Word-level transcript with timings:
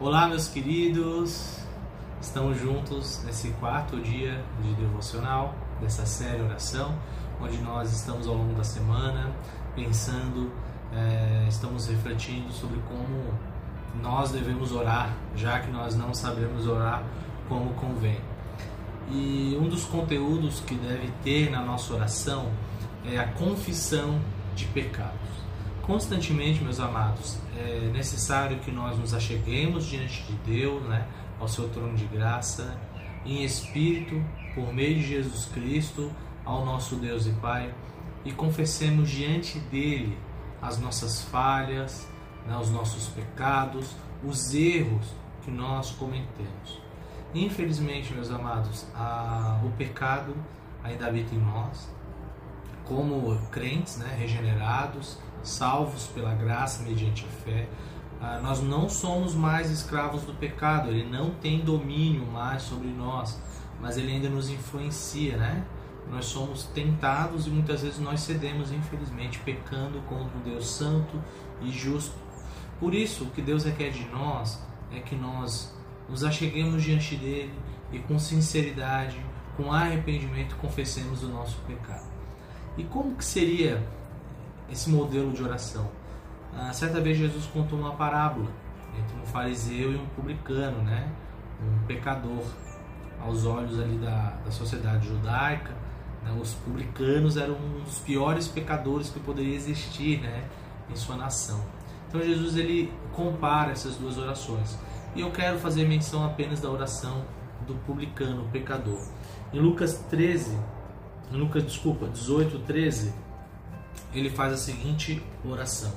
Olá, 0.00 0.28
meus 0.28 0.46
queridos. 0.46 1.58
Estamos 2.20 2.56
juntos 2.56 3.20
nesse 3.24 3.50
quarto 3.58 4.00
dia 4.00 4.44
de 4.62 4.72
devocional 4.74 5.52
dessa 5.80 6.06
série 6.06 6.40
oração, 6.40 6.96
onde 7.40 7.58
nós 7.58 7.92
estamos 7.92 8.28
ao 8.28 8.36
longo 8.36 8.54
da 8.54 8.62
semana 8.62 9.32
pensando, 9.74 10.52
é, 10.92 11.46
estamos 11.48 11.88
refletindo 11.88 12.52
sobre 12.52 12.78
como 12.82 13.34
nós 14.00 14.30
devemos 14.30 14.70
orar, 14.70 15.12
já 15.34 15.58
que 15.58 15.68
nós 15.68 15.96
não 15.96 16.14
sabemos 16.14 16.68
orar 16.68 17.02
como 17.48 17.74
convém. 17.74 18.20
E 19.10 19.58
um 19.60 19.68
dos 19.68 19.84
conteúdos 19.84 20.60
que 20.60 20.76
deve 20.76 21.10
ter 21.24 21.50
na 21.50 21.60
nossa 21.60 21.92
oração 21.92 22.52
é 23.04 23.18
a 23.18 23.26
confissão 23.32 24.20
de 24.54 24.64
pecados. 24.66 25.47
Constantemente, 25.88 26.62
meus 26.62 26.78
amados, 26.80 27.38
é 27.56 27.90
necessário 27.90 28.58
que 28.58 28.70
nós 28.70 28.98
nos 28.98 29.14
acheguemos 29.14 29.86
diante 29.86 30.22
de 30.24 30.34
Deus, 30.44 30.82
né, 30.82 31.08
ao 31.40 31.48
seu 31.48 31.66
trono 31.70 31.96
de 31.96 32.04
graça, 32.04 32.78
em 33.24 33.42
espírito, 33.42 34.22
por 34.54 34.70
meio 34.70 34.96
de 34.96 35.08
Jesus 35.08 35.46
Cristo, 35.46 36.12
ao 36.44 36.62
nosso 36.62 36.96
Deus 36.96 37.26
e 37.26 37.30
Pai, 37.30 37.74
e 38.22 38.30
confessemos 38.32 39.08
diante 39.08 39.58
dele 39.60 40.18
as 40.60 40.78
nossas 40.78 41.22
falhas, 41.22 42.06
né, 42.46 42.54
os 42.58 42.70
nossos 42.70 43.08
pecados, 43.08 43.96
os 44.22 44.52
erros 44.52 45.06
que 45.42 45.50
nós 45.50 45.90
cometemos. 45.92 46.82
Infelizmente, 47.34 48.12
meus 48.12 48.30
amados, 48.30 48.84
a, 48.94 49.58
o 49.64 49.70
pecado 49.70 50.36
ainda 50.84 51.06
habita 51.06 51.34
em 51.34 51.38
nós. 51.38 51.90
Como 52.88 53.38
crentes, 53.50 53.98
né, 53.98 54.16
regenerados, 54.18 55.18
salvos 55.42 56.06
pela 56.06 56.34
graça 56.34 56.82
mediante 56.82 57.24
a 57.24 57.28
fé, 57.44 57.68
ah, 58.20 58.40
nós 58.42 58.60
não 58.60 58.88
somos 58.88 59.34
mais 59.34 59.70
escravos 59.70 60.22
do 60.22 60.34
pecado. 60.34 60.88
Ele 60.88 61.08
não 61.08 61.30
tem 61.30 61.60
domínio 61.60 62.26
mais 62.26 62.62
sobre 62.62 62.88
nós, 62.88 63.40
mas 63.80 63.96
ele 63.96 64.12
ainda 64.12 64.28
nos 64.28 64.48
influencia, 64.48 65.36
né? 65.36 65.64
Nós 66.10 66.24
somos 66.24 66.64
tentados 66.64 67.46
e 67.46 67.50
muitas 67.50 67.82
vezes 67.82 67.98
nós 67.98 68.20
cedemos, 68.20 68.72
infelizmente, 68.72 69.38
pecando 69.40 70.00
contra 70.08 70.36
um 70.38 70.40
Deus 70.42 70.66
santo 70.66 71.22
e 71.60 71.70
justo. 71.70 72.16
Por 72.80 72.94
isso, 72.94 73.24
o 73.24 73.30
que 73.30 73.42
Deus 73.42 73.64
requer 73.64 73.90
de 73.90 74.06
nós 74.08 74.60
é 74.90 75.00
que 75.00 75.14
nós 75.14 75.76
nos 76.08 76.24
acheguemos 76.24 76.82
diante 76.82 77.14
dele 77.16 77.52
e 77.92 77.98
com 77.98 78.18
sinceridade, 78.18 79.20
com 79.56 79.70
arrependimento, 79.70 80.56
confessemos 80.56 81.22
o 81.22 81.28
nosso 81.28 81.58
pecado. 81.66 82.17
E 82.78 82.84
como 82.84 83.16
que 83.16 83.24
seria 83.24 83.82
esse 84.70 84.88
modelo 84.88 85.32
de 85.32 85.42
oração? 85.42 85.90
Ah, 86.56 86.72
certa 86.72 87.00
vez 87.00 87.18
Jesus 87.18 87.44
contou 87.46 87.76
uma 87.76 87.94
parábola 87.94 88.48
entre 88.96 89.16
um 89.20 89.26
fariseu 89.26 89.92
e 89.92 89.96
um 89.96 90.06
publicano, 90.06 90.80
né? 90.82 91.12
um 91.60 91.86
pecador. 91.86 92.44
Aos 93.20 93.44
olhos 93.44 93.80
ali 93.80 93.98
da, 93.98 94.38
da 94.44 94.50
sociedade 94.52 95.08
judaica, 95.08 95.74
né? 96.22 96.32
os 96.40 96.54
publicanos 96.54 97.36
eram 97.36 97.56
os 97.84 97.98
piores 97.98 98.46
pecadores 98.46 99.10
que 99.10 99.18
poderia 99.18 99.56
existir 99.56 100.20
né? 100.20 100.44
em 100.88 100.94
sua 100.94 101.16
nação. 101.16 101.60
Então 102.08 102.22
Jesus 102.22 102.56
ele 102.56 102.92
compara 103.12 103.72
essas 103.72 103.96
duas 103.96 104.16
orações. 104.16 104.78
E 105.16 105.20
eu 105.20 105.32
quero 105.32 105.58
fazer 105.58 105.84
menção 105.84 106.24
apenas 106.24 106.60
da 106.60 106.70
oração 106.70 107.24
do 107.66 107.74
publicano, 107.84 108.48
pecador. 108.52 109.00
Em 109.52 109.58
Lucas 109.58 109.98
13, 110.08 110.52
em 110.52 110.60
Lucas, 111.30 111.64
desculpa, 111.64 112.08
18, 112.08 112.60
13, 112.60 113.12
ele 114.14 114.30
faz 114.30 114.52
a 114.52 114.56
seguinte 114.56 115.22
oração. 115.44 115.92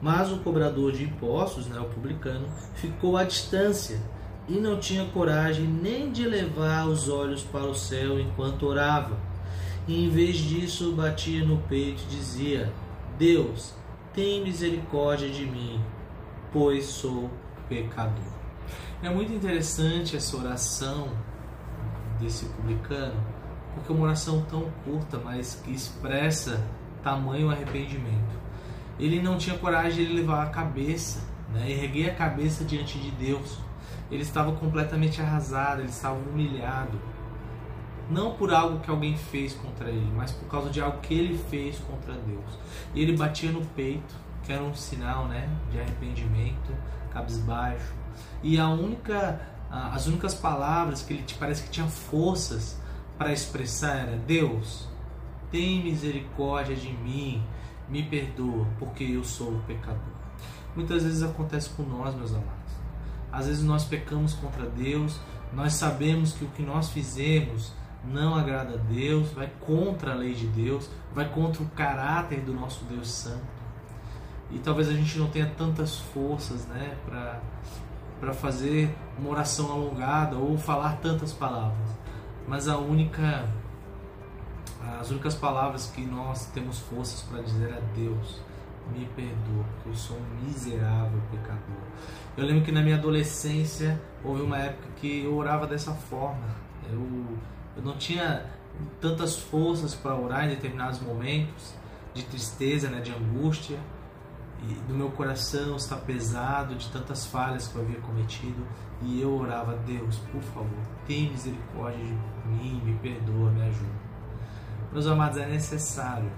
Mas 0.00 0.30
o 0.30 0.38
cobrador 0.38 0.92
de 0.92 1.04
impostos, 1.04 1.66
né, 1.66 1.78
o 1.78 1.84
publicano, 1.84 2.48
ficou 2.74 3.16
à 3.16 3.24
distância 3.24 4.00
e 4.48 4.54
não 4.54 4.78
tinha 4.78 5.06
coragem 5.06 5.66
nem 5.66 6.10
de 6.10 6.26
levar 6.26 6.86
os 6.86 7.08
olhos 7.08 7.42
para 7.42 7.64
o 7.64 7.74
céu 7.74 8.20
enquanto 8.20 8.66
orava. 8.66 9.16
E 9.86 10.04
em 10.04 10.10
vez 10.10 10.36
disso, 10.36 10.92
batia 10.92 11.44
no 11.44 11.58
peito 11.62 12.02
e 12.04 12.16
dizia: 12.16 12.72
Deus, 13.18 13.74
tem 14.12 14.42
misericórdia 14.42 15.28
de 15.28 15.46
mim, 15.46 15.80
pois 16.52 16.86
sou 16.86 17.30
pecador. 17.68 18.34
É 19.02 19.10
muito 19.10 19.32
interessante 19.32 20.16
essa 20.16 20.36
oração 20.36 21.08
desse 22.20 22.46
publicano, 22.46 23.20
porque 23.74 23.92
uma 23.92 24.04
oração 24.04 24.42
tão 24.48 24.70
curta, 24.84 25.18
mas 25.18 25.60
que 25.64 25.72
expressa 25.72 26.64
tamanho 27.02 27.50
arrependimento. 27.50 28.34
Ele 28.98 29.20
não 29.20 29.36
tinha 29.36 29.58
coragem 29.58 30.06
de 30.06 30.12
levar 30.12 30.44
a 30.44 30.50
cabeça, 30.50 31.20
né, 31.52 31.70
erguer 31.70 32.10
a 32.10 32.14
cabeça 32.14 32.64
diante 32.64 32.98
de 32.98 33.10
Deus. 33.10 33.58
Ele 34.10 34.22
estava 34.22 34.52
completamente 34.52 35.20
arrasado, 35.20 35.80
ele 35.80 35.90
estava 35.90 36.14
humilhado. 36.14 36.98
Não 38.10 38.34
por 38.34 38.52
algo 38.52 38.80
que 38.80 38.90
alguém 38.90 39.16
fez 39.16 39.54
contra 39.54 39.88
ele, 39.88 40.10
mas 40.14 40.30
por 40.30 40.46
causa 40.48 40.70
de 40.70 40.80
algo 40.80 40.98
que 41.00 41.14
ele 41.14 41.38
fez 41.50 41.78
contra 41.78 42.12
Deus. 42.14 42.58
E 42.94 43.02
ele 43.02 43.16
batia 43.16 43.50
no 43.50 43.64
peito, 43.64 44.14
que 44.42 44.52
era 44.52 44.62
um 44.62 44.74
sinal 44.74 45.26
né, 45.26 45.48
de 45.70 45.80
arrependimento, 45.80 46.72
cabisbaixo. 47.10 47.94
E 48.42 48.58
a 48.58 48.68
única, 48.68 49.40
as 49.70 50.06
únicas 50.06 50.34
palavras 50.34 51.02
que 51.02 51.14
ele 51.14 51.24
parece 51.38 51.62
que 51.62 51.70
tinha 51.70 51.86
forças 51.86 52.78
para 53.18 53.32
expressar 53.32 53.96
era 53.96 54.16
Deus, 54.16 54.88
tem 55.50 55.82
misericórdia 55.82 56.74
de 56.74 56.92
mim, 56.92 57.42
me 57.88 58.02
perdoa, 58.02 58.66
porque 58.78 59.04
eu 59.04 59.24
sou 59.24 59.60
pecador. 59.66 60.14
Muitas 60.74 61.04
vezes 61.04 61.22
acontece 61.22 61.70
com 61.70 61.84
nós, 61.84 62.14
meus 62.14 62.32
amados. 62.32 62.74
Às 63.30 63.46
vezes 63.46 63.62
nós 63.62 63.84
pecamos 63.84 64.34
contra 64.34 64.66
Deus, 64.66 65.20
nós 65.52 65.74
sabemos 65.74 66.32
que 66.32 66.44
o 66.44 66.48
que 66.48 66.62
nós 66.62 66.90
fizemos 66.90 67.72
não 68.04 68.34
agrada 68.34 68.74
a 68.74 68.76
Deus, 68.76 69.30
vai 69.32 69.50
contra 69.60 70.12
a 70.12 70.14
lei 70.14 70.34
de 70.34 70.46
Deus, 70.46 70.88
vai 71.14 71.28
contra 71.28 71.62
o 71.62 71.66
caráter 71.70 72.40
do 72.40 72.52
nosso 72.52 72.84
Deus 72.84 73.10
Santo. 73.10 73.54
E 74.50 74.58
talvez 74.58 74.88
a 74.88 74.92
gente 74.92 75.18
não 75.18 75.28
tenha 75.28 75.46
tantas 75.56 75.98
forças 75.98 76.66
né, 76.66 76.96
para 77.06 78.34
fazer 78.34 78.94
uma 79.18 79.30
oração 79.30 79.72
alongada 79.72 80.36
ou 80.36 80.58
falar 80.58 80.98
tantas 80.98 81.32
palavras. 81.32 81.90
Mas 82.46 82.68
a 82.68 82.76
única 82.76 83.48
as 85.00 85.10
únicas 85.10 85.34
palavras 85.34 85.90
que 85.90 86.02
nós 86.02 86.46
temos 86.46 86.78
forças 86.78 87.22
para 87.22 87.42
dizer 87.42 87.72
a 87.72 87.80
Deus, 87.94 88.40
me 88.92 89.06
perdoa, 89.16 89.64
porque 89.74 89.88
eu 89.88 89.94
sou 89.94 90.16
um 90.16 90.44
miserável 90.44 91.20
pecador. 91.30 91.82
Eu 92.36 92.44
lembro 92.44 92.64
que 92.64 92.72
na 92.72 92.82
minha 92.82 92.96
adolescência 92.96 94.00
houve 94.22 94.42
uma 94.42 94.58
época 94.58 94.88
que 94.96 95.24
eu 95.24 95.34
orava 95.36 95.66
dessa 95.66 95.92
forma. 95.92 96.44
Eu, 96.90 97.38
eu 97.76 97.82
não 97.82 97.96
tinha 97.96 98.44
tantas 99.00 99.38
forças 99.38 99.94
para 99.94 100.14
orar 100.14 100.44
em 100.44 100.48
determinados 100.48 101.00
momentos 101.00 101.72
de 102.12 102.24
tristeza, 102.24 102.90
né, 102.90 103.00
de 103.00 103.10
angústia, 103.10 103.78
do 104.86 104.94
meu 104.94 105.10
coração 105.10 105.76
está 105.76 105.96
pesado 105.96 106.74
de 106.74 106.90
tantas 106.90 107.26
falhas 107.26 107.68
que 107.68 107.76
eu 107.76 107.82
havia 107.82 108.00
cometido, 108.00 108.66
e 109.02 109.20
eu 109.20 109.36
orava, 109.38 109.76
Deus, 109.86 110.18
por 110.32 110.42
favor, 110.42 110.68
tenha 111.06 111.30
misericórdia 111.30 112.04
de 112.04 112.48
mim, 112.48 112.80
me 112.84 112.94
perdoa, 112.98 113.50
me 113.50 113.62
ajuda. 113.62 114.04
Meus 114.92 115.06
amados, 115.06 115.38
é 115.38 115.46
necessário 115.46 116.30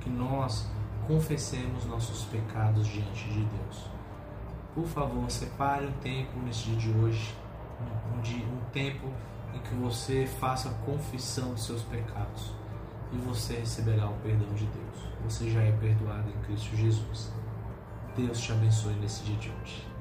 que 0.00 0.08
nós 0.08 0.70
confessemos 1.06 1.84
nossos 1.84 2.24
pecados 2.24 2.86
diante 2.86 3.28
de 3.28 3.44
Deus. 3.44 3.90
Por 4.74 4.86
favor, 4.86 5.30
separe 5.30 5.86
um 5.86 5.92
tempo 5.92 6.38
nesse 6.44 6.70
dia 6.70 6.76
de 6.76 6.90
hoje, 6.98 7.34
um, 8.16 8.20
dia, 8.20 8.44
um 8.44 8.70
tempo 8.72 9.08
em 9.52 9.58
que 9.60 9.74
você 9.74 10.26
faça 10.40 10.70
confissão 10.84 11.50
dos 11.52 11.64
seus 11.64 11.82
pecados 11.82 12.52
e 13.14 13.18
você 13.18 13.54
receberá 13.54 14.08
o 14.08 14.14
perdão 14.14 14.52
de 14.54 14.66
Deus. 14.66 15.08
Você 15.24 15.50
já 15.50 15.62
é 15.62 15.72
perdoado 15.72 16.28
em 16.28 16.42
Cristo 16.42 16.76
Jesus. 16.76 17.32
Deus 18.16 18.40
te 18.40 18.52
abençoe 18.52 18.94
nesse 18.94 19.22
dia 19.24 19.36
de 19.36 19.50
hoje. 19.50 19.93